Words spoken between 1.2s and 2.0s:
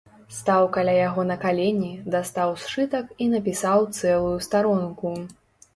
на калені,